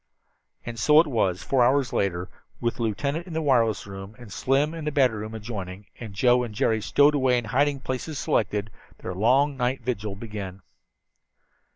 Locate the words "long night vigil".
9.13-10.15